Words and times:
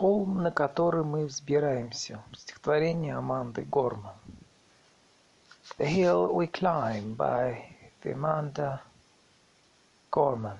Холм, 0.00 0.42
на 0.42 0.50
который 0.50 1.04
мы 1.04 1.26
взбираемся. 1.26 2.22
Стихотворение 2.32 3.16
Аманды 3.16 3.64
Горман. 3.64 4.14
The 5.76 5.86
Hill 5.86 6.32
We 6.32 6.50
Climb 6.50 7.16
by 7.16 7.58
Amanda 8.04 8.80
Gorman. 10.10 10.56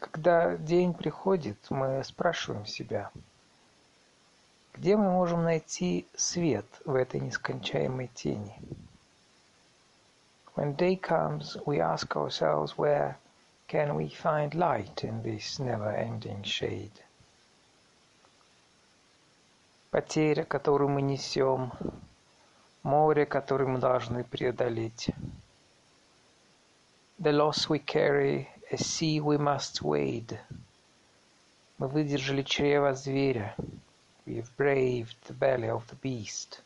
Когда 0.00 0.56
день 0.56 0.92
приходит, 0.92 1.56
мы 1.70 2.02
спрашиваем 2.02 2.66
себя, 2.66 3.12
где 4.74 4.96
мы 4.96 5.12
можем 5.12 5.44
найти 5.44 6.04
свет 6.16 6.66
в 6.84 6.96
этой 6.96 7.20
нескончаемой 7.20 8.10
тени? 8.12 8.56
When 10.56 10.76
day 10.76 10.96
comes, 11.00 11.56
we 11.64 11.78
ask 11.78 12.16
ourselves 12.16 12.76
where 12.76 13.19
can 13.70 13.94
we 13.94 14.08
find 14.08 14.56
light 14.56 15.04
in 15.04 15.22
this 15.22 15.60
never-ending 15.60 16.42
shade? 16.42 17.04
Потеря, 19.92 20.42
которую 20.44 20.88
мы 20.90 21.02
несем, 21.02 21.70
море, 22.82 23.26
которое 23.26 23.66
мы 23.66 23.78
должны 23.78 24.24
преодолеть. 24.24 25.10
The 27.20 27.30
loss 27.30 27.68
we 27.68 27.78
carry, 27.78 28.48
a 28.72 28.76
sea 28.76 29.20
we 29.20 29.38
must 29.38 29.82
wade. 29.82 30.36
Мы 31.78 31.86
выдержали 31.86 32.42
чрево 32.42 32.92
зверя. 32.94 33.54
We 34.26 34.34
have 34.38 34.50
braved 34.56 35.14
the 35.28 35.34
belly 35.34 35.68
of 35.68 35.86
the 35.86 35.96
beast. 36.02 36.60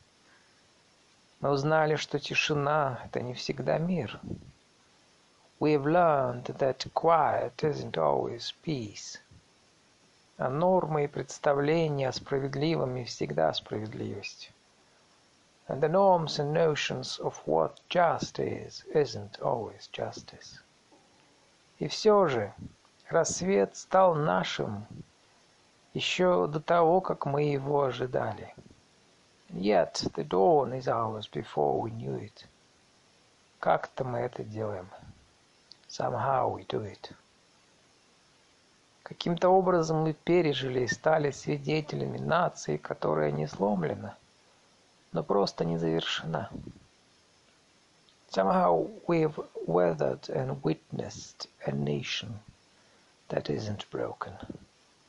Мы 1.41 1.51
узнали, 1.51 1.97
что 1.97 2.19
тишина— 2.19 3.03
это 3.05 3.21
не 3.21 3.35
всегда 3.35 3.77
мир. 3.77 4.19
We 5.61 5.73
have 5.73 5.87
learned 5.87 6.47
that 6.47 6.85
quiet 6.95 7.63
isn't 7.63 7.97
always 7.97 8.53
peace. 8.63 9.21
А 10.37 10.51
нормы 10.51 11.05
и 11.05 11.07
представления 11.07 12.09
о 12.09 12.13
справедливом 12.13 12.95
не 12.95 13.05
всегда 13.05 13.53
справедливость. 13.55 14.51
And 15.69 15.81
the 15.81 15.89
norms 15.89 16.41
and 16.41 16.53
notions 16.53 17.21
of 17.21 17.41
what 17.47 17.81
just 17.89 18.41
is 18.41 18.85
isn't 18.93 19.41
always 19.41 19.89
justice. 19.93 20.61
И 21.79 21.87
все 21.87 22.27
же 22.27 22.53
рассвет 23.09 23.77
стал 23.77 24.17
нашим 24.17 24.87
еще 25.95 26.49
до 26.49 26.59
того, 26.59 27.01
как 27.01 27.27
мы 27.27 27.45
его 27.45 27.85
ожидали. 27.85 28.53
Yet 29.51 30.11
the 30.17 30.25
dawn 30.25 30.73
is 30.73 30.89
ours 30.89 31.29
before 31.29 31.81
we 31.81 31.93
knew 31.93 32.19
it. 32.19 32.45
Как-то 33.61 34.03
мы 34.03 34.19
это 34.19 34.43
делаем. 34.43 34.89
Somehow 35.97 36.49
we 36.49 36.65
do 36.65 36.83
it. 36.83 37.13
Каким-то 39.05 39.49
образом 39.49 39.99
мы 39.99 40.13
пережили 40.13 40.81
и 40.81 40.89
стали 40.89 41.31
свидетелями 41.31 42.19
нации, 42.19 42.79
которая 42.79 43.31
не 43.31 43.47
сломлена, 43.47 44.17
но 45.13 45.23
просто 45.23 45.65
не 45.65 45.79
завершена. 45.79 46.51
Somehow 48.29 48.91
we've 49.07 49.39
weathered 49.69 50.29
and 50.31 50.61
witnessed 50.65 51.49
a 51.65 51.71
nation 51.71 52.41
that 53.29 53.49
isn't 53.49 53.89
broken, 53.93 54.33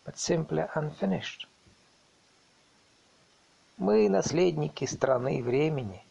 but 0.05 0.20
simply 0.20 0.67
unfinished. 0.75 1.47
Мы 3.80 4.08
наследники 4.08 4.86
страны 4.86 5.42
времени, 5.42 6.05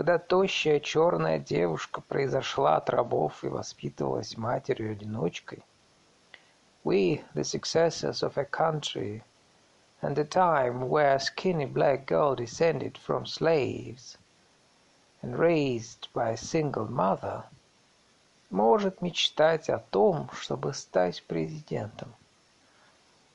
когда 0.00 0.16
тощая 0.16 0.80
черная 0.80 1.38
девушка 1.38 2.00
произошла 2.00 2.78
от 2.78 2.88
рабов 2.88 3.44
и 3.44 3.48
воспитывалась 3.48 4.38
матерью-одиночкой, 4.38 5.62
We, 6.82 7.22
the 7.34 7.44
successors 7.44 8.22
of 8.22 8.38
a 8.38 8.46
country 8.46 9.22
and 10.00 10.16
a 10.16 10.24
time 10.24 10.88
where 10.88 11.16
a 11.16 11.20
skinny 11.20 11.66
black 11.66 12.06
girl 12.06 12.34
descended 12.34 12.96
from 12.96 13.26
slaves 13.26 14.16
and 15.20 15.38
raised 15.38 16.08
by 16.14 16.30
a 16.30 16.36
single 16.38 16.90
mother, 16.90 17.44
может 18.48 19.02
мечтать 19.02 19.68
о 19.68 19.80
том, 19.90 20.30
чтобы 20.32 20.72
стать 20.72 21.22
президентом. 21.24 22.14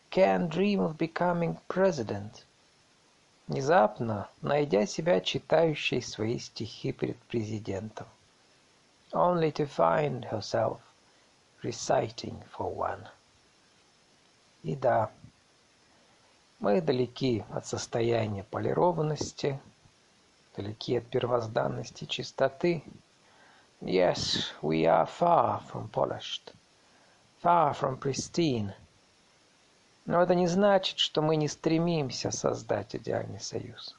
Can 0.10 0.50
dream 0.50 0.80
of 0.80 0.98
becoming 0.98 1.60
president. 1.68 2.44
Внезапно, 3.48 4.28
найдя 4.42 4.88
себя 4.88 5.22
читающей 5.22 6.02
свои 6.02 6.40
стихи 6.40 6.92
перед 6.92 7.18
президентом. 7.24 8.08
Only 9.12 9.52
to 9.54 9.68
find 9.68 10.28
herself 10.32 10.80
reciting 11.62 12.42
for 12.58 12.76
one. 12.76 13.08
И 14.64 14.76
да, 14.76 15.12
мы 16.60 16.82
далеки 16.82 17.46
от 17.52 17.68
состояния 17.68 18.44
полированности, 18.44 19.60
далеки 20.58 20.98
от 20.98 21.06
первозданности 21.06 22.06
чистоты. 22.06 22.84
Yes, 23.82 24.52
we 24.64 24.86
are 24.86 25.06
far 25.06 25.62
from 25.72 25.90
polished, 25.90 26.52
far 27.44 27.76
from 27.76 28.00
pristine. 28.00 28.74
Но 30.06 30.22
это 30.22 30.36
не 30.36 30.48
значит, 30.48 31.00
что 31.00 31.22
мы 31.22 31.36
не 31.36 31.48
стремимся 31.48 32.32
создать 32.32 32.96
идеальный 32.96 33.40
союз. 33.40 33.96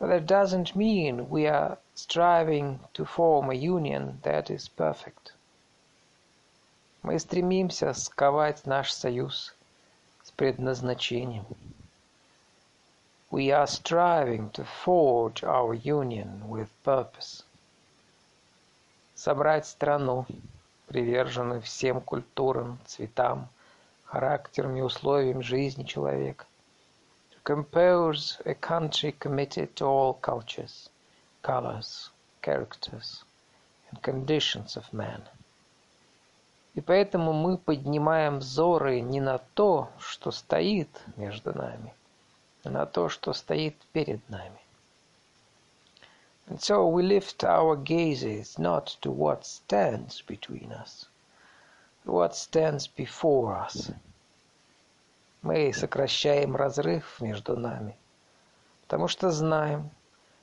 That 0.00 0.26
doesn't 0.26 0.74
mean 0.74 1.28
we 1.28 1.46
are 1.46 1.76
striving 1.94 2.78
to 2.94 3.04
form 3.04 3.50
a 3.50 3.54
union 3.54 4.20
that 4.22 4.48
is 4.48 4.68
perfect. 4.68 5.34
Мы 7.02 7.18
стремимся 7.18 7.92
сковать 7.94 8.64
наш 8.64 8.92
союз 8.92 9.54
с 10.22 10.30
предназначением. 10.30 11.44
We 13.30 13.50
are 13.50 13.66
striving 13.66 14.50
to 14.52 14.64
forge 14.64 15.42
our 15.42 15.74
union 15.74 16.48
with 16.48 16.68
purpose. 16.84 17.44
Собрать 19.14 19.66
страну, 19.66 20.26
приверженную 20.86 21.60
всем 21.60 22.00
культурам, 22.00 22.78
цветам, 22.86 23.48
характерам 24.08 24.76
и 24.76 24.80
условиям 24.80 25.42
жизни 25.42 25.84
человека. 25.84 26.46
To 27.30 27.42
compose 27.44 28.40
a 28.44 28.54
country 28.54 29.12
committed 29.18 29.74
to 29.76 29.86
all 29.86 30.14
cultures, 30.14 30.88
colors, 31.42 32.10
characters 32.42 33.22
and 33.90 34.02
conditions 34.02 34.76
of 34.76 34.84
man. 34.92 35.22
И 36.74 36.80
поэтому 36.80 37.32
мы 37.32 37.58
поднимаем 37.58 38.38
взоры 38.38 39.00
не 39.00 39.20
на 39.20 39.38
то, 39.38 39.90
что 39.98 40.30
стоит 40.30 40.88
между 41.16 41.52
нами, 41.52 41.92
а 42.64 42.70
на 42.70 42.86
то, 42.86 43.08
что 43.08 43.32
стоит 43.32 43.74
перед 43.92 44.26
нами. 44.28 44.60
And 46.46 46.60
so 46.62 46.86
we 46.86 47.02
lift 47.02 47.44
our 47.44 47.76
gazes 47.76 48.58
not 48.58 48.96
to 49.02 49.10
what 49.10 49.44
stands 49.44 50.22
between 50.22 50.72
us, 50.72 51.06
what 52.04 52.34
stands 52.34 52.86
before 52.86 53.66
us. 53.66 53.92
Мы 55.42 55.72
сокращаем 55.72 56.56
разрыв 56.56 57.20
между 57.20 57.56
нами, 57.56 57.96
потому 58.82 59.08
что 59.08 59.30
знаем, 59.30 59.90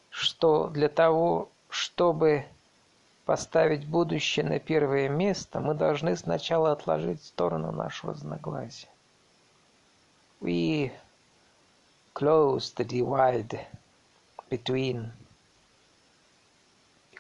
что 0.10 0.68
для 0.68 0.88
того, 0.88 1.50
чтобы 1.70 2.46
поставить 3.26 3.86
будущее 3.86 4.46
на 4.46 4.60
первое 4.60 5.10
место, 5.10 5.60
мы 5.60 5.74
должны 5.74 6.16
сначала 6.16 6.72
отложить 6.72 7.22
в 7.22 7.26
сторону 7.26 7.72
нашу 7.72 8.08
разногласия. 8.08 8.88
We 10.40 10.92
close 12.14 12.74
the 12.76 12.86
divide 12.86 13.60
between 14.50 15.12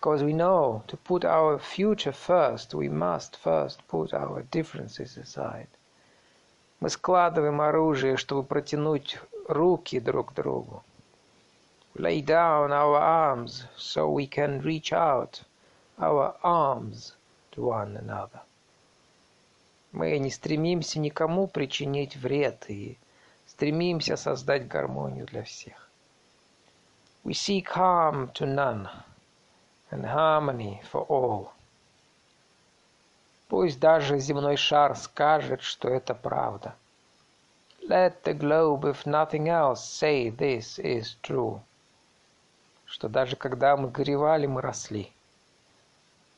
because 0.05 0.23
we 0.23 0.33
know 0.33 0.83
to 0.87 0.97
put 0.97 1.27
our 1.27 1.59
future 1.59 2.13
first, 2.13 2.75
we 2.75 2.89
must 2.89 3.37
first 3.37 3.87
put 3.87 4.15
our 4.15 4.43
differences 4.51 5.19
aside. 5.19 5.69
Мы 6.81 6.89
складываем 6.89 7.61
оружие, 7.61 8.17
чтобы 8.17 8.43
протянуть 8.45 9.19
руки 9.47 10.01
друг 10.01 10.33
к 10.33 10.35
другу. 10.35 10.83
Lay 11.97 12.23
down 12.23 12.73
our 12.73 12.97
arms 12.97 13.65
so 13.77 14.09
we 14.09 14.27
can 14.27 14.63
reach 14.63 14.91
out 14.91 15.43
our 15.99 16.35
arms 16.43 17.13
to 17.53 17.65
one 17.65 17.99
another. 17.99 18.41
Мы 19.93 20.19
не 20.19 20.31
стремимся 20.31 20.99
никому 20.99 21.47
причинить 21.47 22.17
вред 22.17 22.65
и 22.71 22.97
стремимся 23.47 24.17
создать 24.17 24.67
гармонию 24.67 25.27
для 25.27 25.43
всех. 25.43 25.91
We 27.23 27.35
seek 27.35 27.67
harm 27.77 28.33
to 28.33 28.47
none 28.47 28.89
And 29.92 30.06
harmony 30.06 30.82
for 30.92 31.06
all. 31.08 31.52
Пусть 33.48 33.80
даже 33.80 34.20
земной 34.20 34.58
шар 34.58 34.96
скажет, 34.96 35.62
что 35.62 35.90
это 35.90 36.14
правда. 36.14 36.76
Let 37.88 38.24
the 38.24 38.34
globe, 38.34 38.86
if 38.86 39.06
nothing 39.06 39.48
else, 39.48 39.84
say 39.84 40.30
this 40.30 40.80
is 40.80 41.16
true. 41.22 41.62
Что 42.86 43.08
даже 43.08 43.36
когда 43.36 43.78
мы 43.78 43.90
горевали, 43.90 44.48
мы 44.48 44.62
росли. 44.62 45.12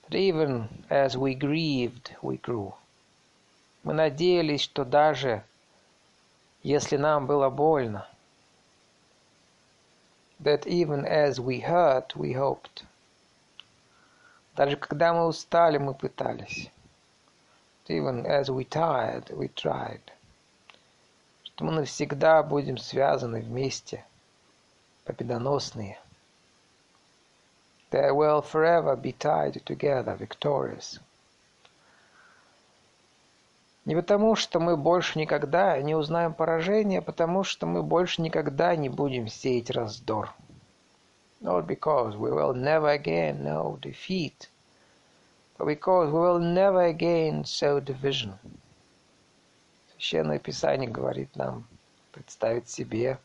But 0.07 0.15
even 0.15 0.67
as 0.89 1.15
we 1.17 1.33
grieved, 1.33 2.11
we 2.21 2.37
grew. 2.41 2.73
Мы 3.83 3.93
надеялись, 3.93 4.61
что 4.61 4.83
даже 4.83 5.43
если 6.63 6.97
нам 6.97 7.27
было 7.27 7.49
больно, 7.49 8.05
that 10.39 10.65
even 10.67 11.05
as 11.05 11.39
we 11.39 11.61
hurt, 11.61 12.15
we 12.15 12.33
hoped. 12.33 12.83
Даже 14.57 14.75
когда 14.75 15.13
мы 15.13 15.27
устали, 15.27 15.77
мы 15.77 15.93
пытались. 15.93 16.71
Even 17.87 18.25
as 18.25 18.49
we 18.49 18.67
tired, 18.67 19.29
we 19.29 19.53
tried. 19.53 20.01
Что 21.43 21.63
мы 21.63 21.73
навсегда 21.73 22.41
будем 22.41 22.79
связаны 22.79 23.41
вместе, 23.41 24.03
победоносные. 25.05 25.99
They 27.91 28.09
will 28.11 28.41
forever 28.41 28.99
be 28.99 29.15
tied 29.15 29.63
together, 29.63 30.17
victorious. 30.17 30.99
Не 33.85 33.95
потому, 33.95 34.35
что 34.35 34.59
мы 34.59 34.75
больше 34.75 35.19
никогда 35.19 35.79
не 35.81 35.93
узнаем 35.93 36.33
поражения, 36.33 36.99
а 36.99 37.03
потому 37.03 37.43
что 37.43 37.67
мы 37.67 37.83
больше 37.83 38.23
никогда 38.23 38.75
не 38.75 38.89
будем 38.89 39.27
сеять 39.27 39.69
раздор. 39.69 40.33
Not 41.40 41.66
because 41.66 42.16
we 42.16 42.30
will 42.30 42.54
never 42.54 42.88
again 42.90 43.42
know 43.42 43.76
defeat, 43.82 44.48
but 45.58 45.66
because 45.66 46.12
we 46.12 46.20
will 46.20 46.38
never 46.38 46.84
again 46.84 47.44
sow 47.44 47.80
division. 47.80 48.38
Священное 49.90 50.38
Писание 50.38 50.88
говорит 50.88 51.34
нам 51.34 51.66
представить 52.12 52.68
себе, 52.68 53.18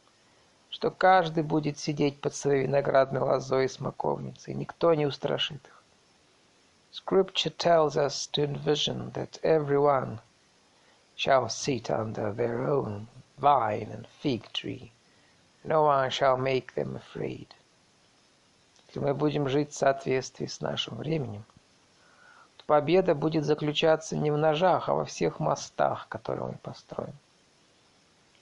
что 0.71 0.89
каждый 0.89 1.43
будет 1.43 1.77
сидеть 1.77 2.19
под 2.19 2.33
своей 2.33 2.63
виноградной 2.63 3.21
лозой 3.21 3.65
и 3.65 3.69
смоковницей, 3.69 4.55
никто 4.55 4.95
не 4.95 5.05
устрашит 5.05 5.63
их. 5.65 5.83
Scripture 6.91 7.55
tells 7.55 7.95
us 7.95 8.25
to 8.31 8.43
envision 8.43 9.11
that 9.11 9.39
everyone 9.43 10.19
shall 11.15 11.47
sit 11.49 11.91
under 11.91 12.33
their 12.33 12.67
own 12.67 13.07
vine 13.37 13.91
and 13.91 14.07
fig 14.07 14.51
tree. 14.53 14.91
No 15.63 15.83
one 15.83 16.09
shall 16.09 16.37
make 16.37 16.73
them 16.73 16.95
afraid. 16.95 17.53
Если 18.92 19.06
мы 19.06 19.14
будем 19.14 19.48
жить 19.48 19.72
в 19.72 19.74
соответствии 19.74 20.44
с 20.44 20.60
нашим 20.60 20.98
временем, 20.98 21.46
то 22.58 22.64
победа 22.66 23.14
будет 23.14 23.46
заключаться 23.46 24.18
не 24.18 24.30
в 24.30 24.36
ножах, 24.36 24.90
а 24.90 24.94
во 24.94 25.06
всех 25.06 25.40
мостах, 25.40 26.06
которые 26.10 26.48
мы 26.48 26.58
построим. 26.62 27.14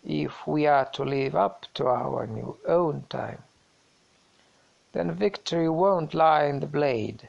If 0.03 0.33
we 0.47 0.65
are 0.65 0.91
to 0.91 1.05
live 1.05 1.37
up 1.37 1.67
to 1.75 1.87
our 1.87 2.27
new 2.27 2.59
own 2.67 3.05
time, 3.09 3.39
then 4.93 5.13
victory 5.13 5.69
won't 5.69 6.15
lie 6.15 6.47
in 6.47 6.59
the 6.59 6.67
blade, 6.67 7.29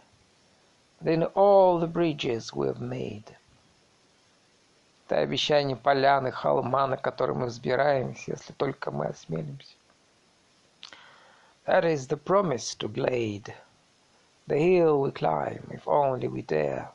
but 0.99 1.13
in 1.13 1.23
all 1.35 1.77
the 1.77 1.85
bridges 1.85 2.55
we've 2.55 2.79
made. 2.79 3.35
Это 5.05 5.19
обещание 5.19 5.77
поляны, 5.77 6.31
холма, 6.31 6.87
на 6.87 6.97
который 6.97 7.35
мы 7.35 7.45
взбираемся, 7.45 8.31
если 8.31 8.53
только 8.53 8.89
мы 8.89 9.05
осмелимся. 9.05 9.75
That 11.70 11.84
is 11.84 12.06
the 12.06 12.16
promise 12.16 12.74
to 12.76 12.88
Glade, 12.88 13.54
the 14.46 14.56
hill 14.56 15.00
we 15.00 15.10
climb, 15.10 15.68
if 15.72 15.86
only 15.88 16.28
we 16.28 16.42
dare. 16.42 16.92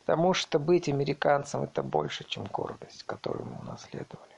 Потому 0.00 0.34
что 0.34 0.58
быть 0.58 0.88
американцем – 0.88 1.64
это 1.64 1.82
больше, 1.82 2.24
чем 2.24 2.44
гордость, 2.44 3.02
которую 3.04 3.46
мы 3.46 3.58
унаследовали. 3.60 4.36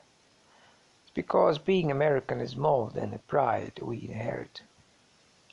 It's 1.05 1.11
because 1.13 1.57
being 1.59 1.91
American 1.91 2.41
is 2.41 2.55
more 2.55 2.89
than 2.91 3.13
a 3.13 3.19
pride 3.19 3.79
we 3.81 3.99
inherit. 3.99 4.61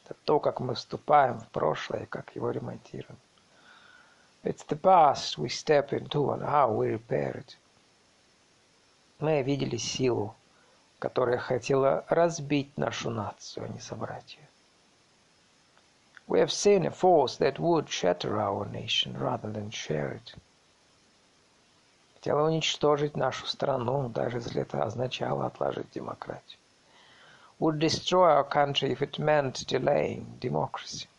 Это 0.04 0.14
то, 0.24 0.40
как 0.40 0.60
мы 0.60 0.74
вступаем 0.74 1.38
в 1.38 1.48
прошлое, 1.48 2.06
как 2.06 2.34
его 2.34 2.50
ремонтируем. 2.50 3.18
It's 4.44 4.64
the 4.64 4.76
past 4.76 5.36
we 5.36 5.48
step 5.48 5.92
into 5.92 6.30
and 6.32 6.42
how 6.42 6.70
we 6.72 6.90
repair 6.92 7.36
it. 7.38 7.56
Мы 9.20 9.42
видели 9.42 9.76
силу, 9.76 10.34
которая 11.03 11.37
хотела 11.37 12.05
разбить 12.07 12.77
нашу 12.77 13.09
нацию, 13.09 13.65
а 13.65 13.67
не 13.67 13.81
собрать 13.81 14.37
ее. 14.37 14.47
We 16.29 16.39
have 16.39 16.49
seen 16.49 16.85
a 16.85 16.91
force 16.91 17.37
that 17.39 17.59
would 17.59 17.89
shatter 17.89 18.39
our 18.39 18.65
nation 18.71 19.17
rather 19.19 19.51
than 19.51 19.69
share 19.69 20.13
it. 20.13 20.33
Хотела 22.13 22.47
уничтожить 22.47 23.17
нашу 23.17 23.45
страну, 23.47 24.07
даже 24.07 24.37
если 24.37 24.61
это 24.61 24.81
означало 24.81 25.45
отложить 25.45 25.91
демократию. 25.91 26.57
Would 27.59 27.79
destroy 27.79 28.29
our 28.29 28.49
country 28.49 28.93
if 28.93 29.01
it 29.01 29.19
meant 29.19 29.67
delaying 29.67 30.39
democracy. 30.39 31.09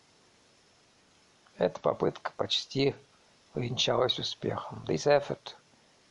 Эта 1.58 1.78
попытка 1.78 2.32
почти 2.38 2.94
увенчалась 3.54 4.18
успехом. 4.18 4.82
This 4.86 5.06
effort 5.06 5.54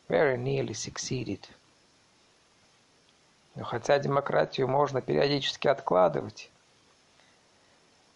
very 0.08 0.38
nearly 0.38 0.76
succeeded. 0.76 1.40
Но 3.56 3.64
хотя 3.64 4.00
демократию 4.00 4.68
можно 4.68 5.02
периодически 5.02 5.68
откладывать, 5.68 6.50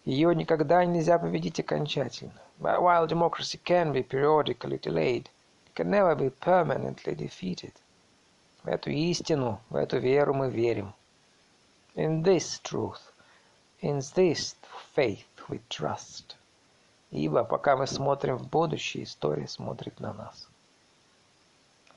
ее 0.04 0.34
никогда 0.34 0.84
нельзя 0.84 1.18
победить 1.18 1.60
окончательно. 1.60 2.32
But 2.58 2.80
while 2.80 3.06
democracy 3.06 3.60
can 3.62 3.92
be 3.92 4.02
periodically 4.02 4.80
delayed, 4.80 5.28
it 5.66 5.74
can 5.74 5.90
never 5.90 6.16
be 6.16 6.30
permanently 6.30 7.14
defeated. 7.14 7.72
В 8.64 8.68
эту 8.68 8.90
истину, 8.90 9.60
в 9.70 9.76
эту 9.76 9.98
веру 9.98 10.34
мы 10.34 10.50
верим. 10.50 10.92
In 11.94 12.24
this 12.24 12.60
truth, 12.62 13.00
in 13.80 13.98
this 14.16 14.56
faith 14.96 15.24
we 15.48 15.60
trust. 15.68 16.36
Ибо 17.12 17.44
пока 17.44 17.76
мы 17.76 17.86
смотрим 17.86 18.36
в 18.36 18.48
будущее, 18.48 19.04
история 19.04 19.46
смотрит 19.46 20.00
на 20.00 20.12
нас. 20.12 20.48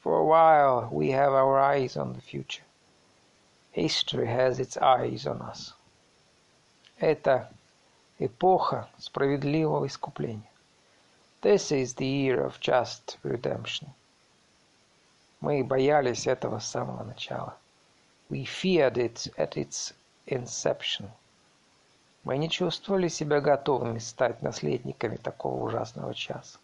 For 0.03 0.19
a 0.19 0.23
while 0.23 0.89
we 0.91 1.09
have 1.09 1.33
our 1.33 1.59
eyes 1.59 1.97
on 1.97 2.13
the 2.13 2.21
future. 2.21 2.63
History 3.72 4.26
has 4.26 4.58
its 4.58 4.78
eyes 4.78 5.26
on 5.26 5.42
us. 5.42 5.74
Это 6.98 7.50
эпоха 8.18 8.88
справедливого 8.98 9.86
искупления. 9.86 10.50
This 11.42 11.70
is 11.70 11.94
the 11.96 12.06
year 12.06 12.42
of 12.42 12.58
just 12.58 13.18
redemption. 13.22 13.88
Мы 15.42 15.62
боялись 15.62 16.26
этого 16.26 16.58
с 16.58 16.66
самого 16.70 17.04
начала. 17.04 17.54
We 18.30 18.44
feared 18.46 18.96
it 18.96 19.30
at 19.36 19.58
its 19.58 19.92
inception. 20.26 21.10
Мы 22.24 22.38
не 22.38 22.48
чувствовали 22.48 23.08
себя 23.08 23.40
готовыми 23.42 23.98
стать 23.98 24.40
наследниками 24.40 25.16
такого 25.16 25.62
ужасного 25.62 26.14
часа. 26.14 26.58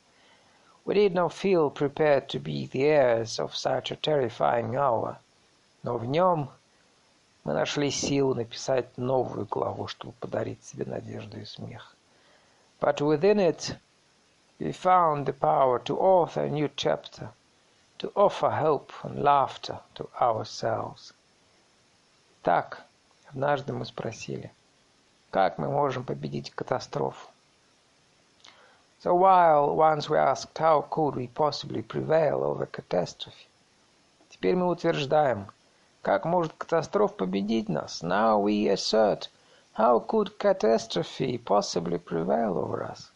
We 0.86 0.94
did 0.94 1.12
not 1.12 1.34
feel 1.34 1.70
prepared 1.70 2.28
to 2.30 2.40
be 2.40 2.66
the 2.66 2.84
heirs 2.84 3.38
of 3.38 3.54
such 3.54 3.92
a 3.92 3.96
terrifying 3.96 4.74
hour. 4.74 5.18
Но 5.82 5.98
в 5.98 6.06
нем 6.06 6.50
мы 7.47 7.53
нашли 7.53 7.89
силу 7.89 8.35
написать 8.35 8.97
новую 8.97 9.45
главу, 9.45 9.87
чтобы 9.87 10.11
подарить 10.19 10.65
себе 10.65 10.83
надежду 10.83 11.39
и 11.39 11.45
смех. 11.45 11.95
But 12.81 12.97
within 12.97 13.39
it 13.39 13.77
we 14.59 14.73
found 14.73 15.25
the 15.25 15.31
power 15.31 15.81
to 15.85 15.97
author 15.97 16.43
a 16.43 16.49
new 16.49 16.69
chapter, 16.75 17.29
to 17.99 18.11
offer 18.15 18.49
hope 18.49 18.91
and 19.03 19.23
laughter 19.23 19.79
to 19.95 20.09
ourselves. 20.19 21.13
Так, 22.43 22.81
однажды 23.29 23.71
мы 23.71 23.85
спросили, 23.85 24.51
Как 25.31 25.57
мы 25.57 25.69
можем 25.69 26.03
победить 26.03 26.51
катастрофу? 26.51 27.29
So 29.01 29.15
while 29.15 29.73
once 29.73 30.09
we 30.09 30.17
asked 30.17 30.57
how 30.57 30.81
could 30.89 31.15
we 31.15 31.27
possibly 31.27 31.81
prevail 31.81 32.43
over 32.43 32.65
catastrophe, 32.65 33.47
теперь 34.31 34.57
мы 34.57 34.67
утверждаем, 34.67 35.47
как 36.07 36.23
может 36.23 36.53
катастрофа 36.53 37.15
победить 37.15 37.67
нас? 37.67 38.01
Now 38.01 38.41
we 38.41 38.69
assert, 38.69 39.27
how 39.77 39.99
could 39.99 40.37
catastrophe 40.37 41.37
possibly 41.37 41.99
prevail 41.99 42.57
over 42.57 42.89
us? 42.89 43.11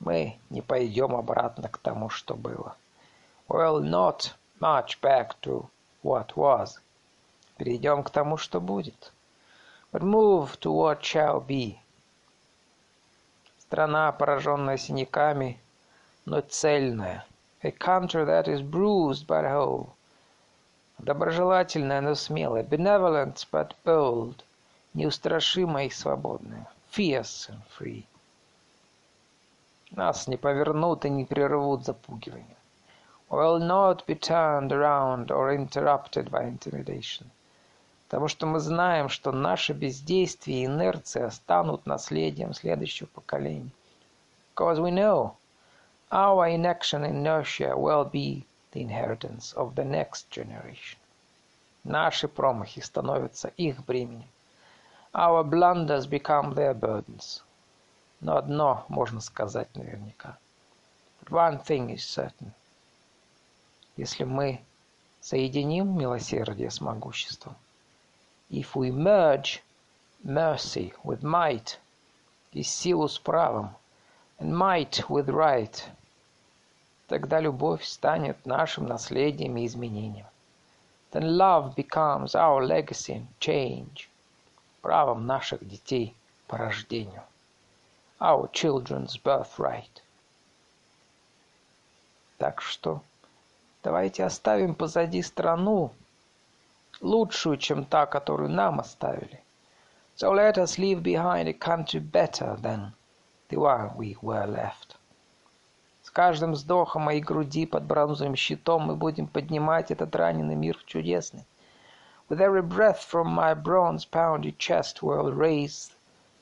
Мы 0.00 0.40
не 0.50 0.60
пойдем 0.60 1.14
обратно 1.14 1.68
к 1.68 1.78
тому, 1.78 2.10
что 2.10 2.34
было. 2.34 2.74
We'll 3.48 3.80
not 3.80 4.32
march 4.60 5.00
back 5.00 5.40
to 5.42 5.66
what 6.02 6.34
was. 6.34 6.80
Перейдем 7.58 8.02
к 8.02 8.10
тому, 8.10 8.36
что 8.36 8.60
будет 8.60 9.12
but 9.92 10.02
move 10.02 10.58
to 10.58 10.72
what 10.72 11.00
shall 11.00 11.40
be. 11.40 11.78
Страна, 13.60 14.10
пораженная 14.10 14.78
синяками, 14.78 15.60
но 16.26 16.40
цельная. 16.40 17.24
A 17.62 17.70
country 17.70 18.24
that 18.24 18.48
is 18.48 18.62
bruised 18.62 19.28
but 19.28 19.44
whole. 19.44 19.94
Доброжелательная, 21.02 22.00
но 22.00 22.14
смелая. 22.14 22.62
Benevolent 22.62 23.46
but 23.50 23.74
bold. 23.84 24.42
Неустрашимая 24.94 25.86
и 25.86 25.90
свободная. 25.90 26.66
Fierce 26.92 27.50
and 27.50 27.62
free. 27.78 28.04
Нас 29.92 30.28
не 30.28 30.36
повернут 30.36 31.04
и 31.04 31.10
не 31.10 31.24
прервут 31.24 31.84
запугиванием. 31.84 32.56
Will 33.30 33.58
not 33.58 34.04
be 34.06 34.14
turned 34.14 34.70
around 34.72 35.30
or 35.30 35.54
interrupted 35.54 36.30
by 36.30 36.44
intimidation. 36.48 37.26
Потому 38.08 38.28
что 38.28 38.46
мы 38.46 38.58
знаем, 38.58 39.08
что 39.08 39.32
наше 39.32 39.72
бездействие 39.72 40.62
и 40.62 40.66
инерция 40.66 41.30
станут 41.30 41.86
наследием 41.86 42.52
следующего 42.54 43.06
поколения. 43.06 43.70
Because 44.54 44.78
we 44.78 44.90
know 44.90 45.36
Our 46.12 46.48
inaction 46.48 47.04
and 47.04 47.18
inertia 47.18 47.76
will 47.76 48.04
be 48.04 48.44
the 48.71 48.81
inheritance 48.81 49.53
of 49.53 49.75
the 49.75 49.83
next 49.83 50.29
generation. 50.29 50.99
Наши 51.83 52.27
промахи 52.27 52.81
становятся 52.81 53.49
их 53.57 53.85
бременем. 53.85 54.27
Our 55.13 55.43
blunders 55.43 56.07
become 56.07 56.53
their 56.53 56.73
burdens. 56.73 57.41
Но 58.21 58.37
одно 58.37 58.85
можно 58.89 59.21
сказать 59.21 59.73
наверняка. 59.75 60.37
But 61.21 61.29
one 61.31 61.63
thing 61.63 61.89
is 61.89 62.03
certain. 62.03 62.51
Если 63.97 64.25
мы 64.25 64.61
соединим 65.21 65.97
милосердие 65.97 66.69
с 66.69 66.81
могуществом, 66.81 67.55
if 68.49 68.75
we 68.75 68.91
merge 68.91 69.61
mercy 70.23 70.93
with 71.03 71.21
might, 71.21 71.77
и 72.51 72.61
силу 72.61 73.07
с 73.07 73.17
правом, 73.17 73.75
and 74.39 74.53
might 74.53 75.07
with 75.07 75.29
right, 75.29 75.83
тогда 77.10 77.40
любовь 77.40 77.84
станет 77.84 78.46
нашим 78.46 78.86
наследием 78.86 79.56
и 79.56 79.66
изменением. 79.66 80.26
Then 81.10 81.36
love 81.36 81.74
becomes 81.74 82.36
our 82.36 82.64
legacy 82.64 83.16
and 83.16 83.26
change, 83.40 84.08
правом 84.80 85.26
наших 85.26 85.66
детей 85.66 86.14
по 86.46 86.56
рождению, 86.56 87.24
our 88.20 88.48
children's 88.52 89.20
birthright. 89.20 89.90
Так 92.38 92.62
что 92.62 93.02
давайте 93.82 94.22
оставим 94.22 94.76
позади 94.76 95.20
страну, 95.20 95.90
лучшую, 97.00 97.56
чем 97.56 97.86
та, 97.86 98.06
которую 98.06 98.50
нам 98.50 98.78
оставили. 98.78 99.42
So 100.16 100.30
let 100.30 100.58
us 100.58 100.78
leave 100.78 101.02
behind 101.02 101.48
a 101.48 101.54
country 101.54 101.98
better 101.98 102.54
than 102.62 102.92
the 103.48 103.58
one 103.58 103.96
we 103.96 104.16
were 104.22 104.46
left. 104.46 104.89
С 106.10 106.12
каждым 106.12 106.54
вздохом 106.54 107.02
моей 107.02 107.20
груди 107.20 107.66
под 107.66 107.84
бронзовым 107.84 108.34
щитом 108.34 108.82
мы 108.82 108.96
будем 108.96 109.28
поднимать 109.28 109.92
этот 109.92 110.16
раненый 110.16 110.56
мир 110.56 110.76
в 110.76 110.84
чудесный. 110.84 111.46
With 112.28 112.40
every 112.40 112.62
breath 112.62 112.98
from 112.98 113.28
my 113.28 113.54
bronze-pounded 113.54 114.58
chest 114.58 115.02
we'll 115.02 115.32
raise 115.32 115.92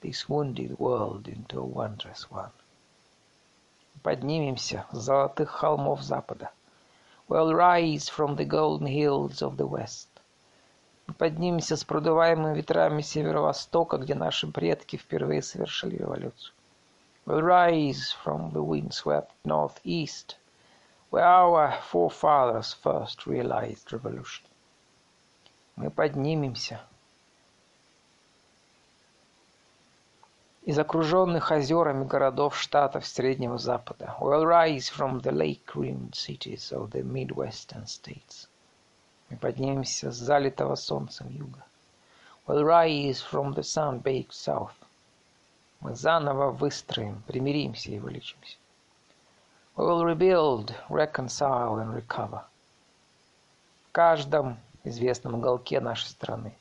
this 0.01 0.27
wounded 0.27 0.79
world 0.79 1.29
into 1.29 1.61
a 1.61 1.63
wondrous 1.63 2.31
one. 2.31 2.51
Поднимемся 4.03 4.87
с 4.91 5.01
золотых 5.01 5.51
холмов 5.51 6.01
запада. 6.01 6.51
We'll 7.29 7.53
rise 7.53 8.09
from 8.09 8.37
the 8.37 8.47
golden 8.47 8.87
hills 8.87 9.43
of 9.43 9.59
the 9.59 9.69
west. 9.69 10.09
Мы 11.07 11.13
поднимемся 11.13 11.77
с 11.77 11.85
продуваемыми 11.85 12.57
ветрами 12.57 13.03
северо-востока, 13.03 13.99
где 13.99 14.15
наши 14.15 14.47
предки 14.47 14.97
впервые 14.97 15.43
совершили 15.43 15.97
революцию 15.97 16.55
will 17.28 17.42
rise 17.42 18.12
from 18.12 18.52
the 18.52 18.62
windswept 18.62 19.34
northeast, 19.46 20.36
where 21.10 21.26
our 21.26 21.80
forefathers 21.90 22.74
first 22.74 23.26
realized 23.26 23.92
revolution. 23.92 24.46
Мы 25.76 25.90
поднимемся 25.90 26.80
из 30.66 30.80
окруженных 30.80 31.52
озерами 31.52 32.06
городов 32.06 32.58
штатов 32.58 33.06
Среднего 33.06 33.58
Запада. 33.58 34.16
We'll 34.20 34.46
rise 34.46 34.90
from 34.90 35.20
the 35.22 35.32
lake-rimmed 35.32 36.16
cities 36.16 36.72
of 36.72 36.92
the 36.92 37.04
Midwestern 37.04 37.86
states. 37.86 38.48
Мы 39.30 39.38
поднимемся 39.38 40.12
с 40.12 40.16
залитого 40.16 40.76
солнцем 40.76 41.30
юга. 41.30 41.66
We'll 42.48 42.64
rise 42.64 43.22
from 43.22 43.54
the 43.54 43.64
sun-baked 43.64 44.34
south. 44.34 44.77
Мы 45.81 45.95
заново 45.95 46.51
выстроим, 46.51 47.23
примиримся 47.27 47.91
и 47.91 47.99
вылечимся. 48.01 48.57
We 49.77 49.85
will 49.87 50.03
rebuild, 50.03 50.75
reconcile 50.89 51.79
and 51.79 51.95
recover. 51.95 52.43
В 53.89 53.93
каждом 53.93 54.59
известном 54.83 55.35
уголке 55.35 55.79
нашей 55.79 56.09
страны. 56.09 56.53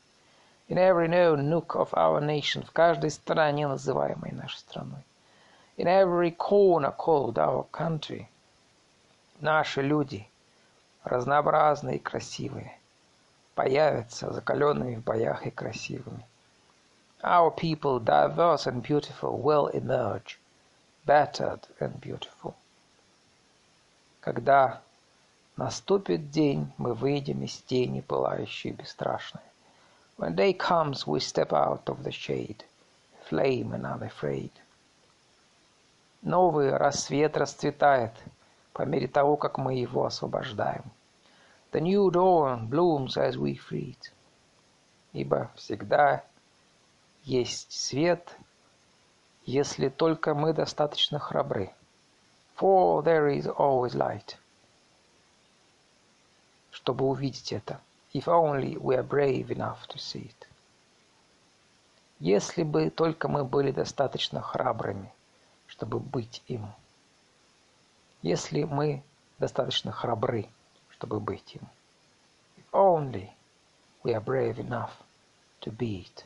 In 0.68 0.78
every 0.78 1.08
known 1.08 1.48
nook 1.48 1.74
of 1.74 1.92
our 1.94 2.20
nation, 2.20 2.64
в 2.64 2.70
каждой 2.70 3.10
стране, 3.10 3.66
называемой 3.66 4.30
нашей 4.30 4.58
страной. 4.58 5.02
In 5.76 5.86
every 5.86 6.30
corner 6.30 6.94
called 6.96 7.38
our 7.38 7.66
country. 7.72 8.28
Наши 9.40 9.82
люди, 9.82 10.28
разнообразные 11.02 11.96
и 11.96 12.00
красивые, 12.00 12.78
появятся 13.56 14.32
закаленными 14.32 14.94
в 14.94 15.02
боях 15.02 15.44
и 15.44 15.50
красивыми. 15.50 16.24
Our 17.23 17.51
people, 17.51 17.99
diverse 17.99 18.67
and 18.67 18.83
beautiful, 18.83 19.37
will 19.37 19.67
emerge, 19.67 20.39
battered 21.05 21.67
and 21.79 21.99
beautiful. 22.01 22.55
Когда 24.19 24.81
наступит 25.55 26.31
день, 26.31 26.71
мы 26.77 26.93
выйдем 26.93 27.43
из 27.43 27.57
тени, 27.61 28.01
пылающей 28.01 28.71
бесстрашной. 28.71 29.41
When 30.17 30.35
day 30.35 30.53
comes, 30.53 31.07
we 31.07 31.19
step 31.19 31.53
out 31.53 31.85
of 31.85 32.03
the 32.03 32.11
shade, 32.11 32.63
flame 33.29 33.73
and 33.73 33.85
unafraid. 33.85 34.51
Новый 36.21 36.75
рассвет 36.75 37.35
расцветает 37.37 38.13
по 38.73 38.83
мере 38.83 39.07
того, 39.07 39.37
как 39.37 39.57
мы 39.57 39.75
его 39.75 40.05
освобождаем. 40.05 40.83
The 41.71 41.81
new 41.81 42.11
dawn 42.11 42.69
blooms 42.69 43.17
as 43.17 43.37
we 43.37 43.55
free 43.55 43.97
it. 43.97 44.11
Ибо 45.13 45.51
всегда 45.55 46.23
есть 47.28 47.72
свет, 47.72 48.34
если 49.44 49.90
только 49.90 50.34
мы 50.34 50.54
достаточно 50.54 51.18
храбры. 51.18 51.74
For 52.56 53.04
there 53.04 53.28
is 53.28 53.46
always 53.46 53.94
light. 53.94 54.36
Чтобы 56.70 57.04
увидеть 57.04 57.52
это. 57.52 57.80
If 58.14 58.24
only 58.24 58.78
we 58.78 58.96
are 58.96 59.06
brave 59.06 59.50
enough 59.50 59.86
to 59.88 59.98
see 59.98 60.30
it. 60.30 60.46
Если 62.18 62.62
бы 62.62 62.88
только 62.88 63.28
мы 63.28 63.44
были 63.44 63.72
достаточно 63.72 64.40
храбрыми, 64.40 65.12
чтобы 65.66 66.00
быть 66.00 66.42
им. 66.46 66.66
Если 68.22 68.64
мы 68.64 69.02
достаточно 69.38 69.92
храбры, 69.92 70.48
чтобы 70.88 71.20
быть 71.20 71.54
им. 71.54 71.68
If 72.56 72.64
only 72.72 73.28
we 74.02 74.14
are 74.14 74.24
brave 74.24 74.58
enough 74.58 74.92
to 75.60 75.70
be 75.70 76.06
it. 76.06 76.24